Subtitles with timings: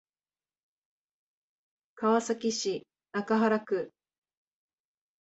[1.93, 3.91] 川崎市中原区